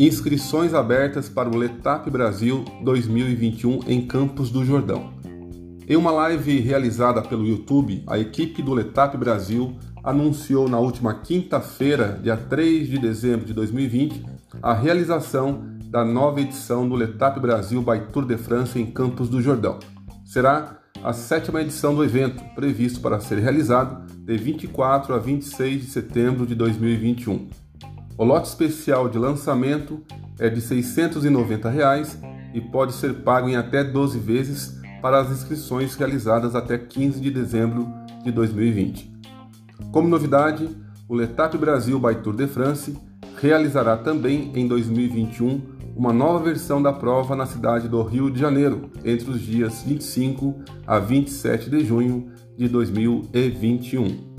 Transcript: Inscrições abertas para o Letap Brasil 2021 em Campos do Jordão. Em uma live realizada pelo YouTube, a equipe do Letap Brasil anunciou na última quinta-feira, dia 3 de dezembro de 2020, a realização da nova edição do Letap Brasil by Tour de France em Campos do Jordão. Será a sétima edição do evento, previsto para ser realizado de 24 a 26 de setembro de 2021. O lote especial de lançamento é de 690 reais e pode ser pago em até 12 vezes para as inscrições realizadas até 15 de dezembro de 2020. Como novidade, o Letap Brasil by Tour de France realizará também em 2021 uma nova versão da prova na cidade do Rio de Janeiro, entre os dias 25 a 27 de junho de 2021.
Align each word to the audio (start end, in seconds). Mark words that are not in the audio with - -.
Inscrições 0.00 0.72
abertas 0.72 1.28
para 1.28 1.46
o 1.46 1.54
Letap 1.54 2.08
Brasil 2.08 2.64
2021 2.82 3.80
em 3.86 4.06
Campos 4.06 4.50
do 4.50 4.64
Jordão. 4.64 5.12
Em 5.86 5.94
uma 5.94 6.10
live 6.10 6.58
realizada 6.58 7.20
pelo 7.20 7.46
YouTube, 7.46 8.02
a 8.06 8.18
equipe 8.18 8.62
do 8.62 8.72
Letap 8.72 9.14
Brasil 9.18 9.76
anunciou 10.02 10.70
na 10.70 10.78
última 10.78 11.12
quinta-feira, 11.12 12.18
dia 12.22 12.34
3 12.34 12.88
de 12.88 12.96
dezembro 12.96 13.44
de 13.44 13.52
2020, 13.52 14.24
a 14.62 14.72
realização 14.72 15.66
da 15.90 16.02
nova 16.02 16.40
edição 16.40 16.88
do 16.88 16.94
Letap 16.94 17.38
Brasil 17.38 17.82
by 17.82 18.10
Tour 18.10 18.24
de 18.24 18.38
France 18.38 18.80
em 18.80 18.86
Campos 18.86 19.28
do 19.28 19.42
Jordão. 19.42 19.78
Será 20.24 20.78
a 21.04 21.12
sétima 21.12 21.60
edição 21.60 21.94
do 21.94 22.02
evento, 22.02 22.42
previsto 22.54 23.00
para 23.00 23.20
ser 23.20 23.38
realizado 23.38 24.10
de 24.16 24.38
24 24.38 25.12
a 25.12 25.18
26 25.18 25.82
de 25.82 25.90
setembro 25.90 26.46
de 26.46 26.54
2021. 26.54 27.50
O 28.16 28.24
lote 28.24 28.48
especial 28.48 29.08
de 29.08 29.18
lançamento 29.18 30.02
é 30.38 30.48
de 30.48 30.60
690 30.60 31.68
reais 31.70 32.18
e 32.52 32.60
pode 32.60 32.92
ser 32.92 33.22
pago 33.22 33.48
em 33.48 33.56
até 33.56 33.82
12 33.84 34.18
vezes 34.18 34.80
para 35.00 35.20
as 35.20 35.30
inscrições 35.30 35.94
realizadas 35.94 36.54
até 36.54 36.76
15 36.76 37.20
de 37.20 37.30
dezembro 37.30 37.88
de 38.22 38.30
2020. 38.30 39.10
Como 39.92 40.08
novidade, 40.08 40.68
o 41.08 41.14
Letap 41.14 41.56
Brasil 41.56 41.98
by 41.98 42.14
Tour 42.16 42.36
de 42.36 42.46
France 42.46 42.96
realizará 43.40 43.96
também 43.96 44.52
em 44.54 44.68
2021 44.68 45.80
uma 45.96 46.12
nova 46.12 46.44
versão 46.44 46.80
da 46.80 46.92
prova 46.92 47.34
na 47.34 47.46
cidade 47.46 47.88
do 47.88 48.02
Rio 48.02 48.30
de 48.30 48.38
Janeiro, 48.38 48.90
entre 49.04 49.30
os 49.30 49.40
dias 49.40 49.82
25 49.82 50.62
a 50.86 50.98
27 50.98 51.68
de 51.68 51.84
junho 51.84 52.30
de 52.56 52.68
2021. 52.68 54.30